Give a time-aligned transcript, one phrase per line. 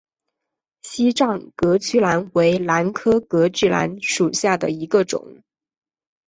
[0.81, 5.43] 西藏隔距兰为兰科隔距兰属下的一个种。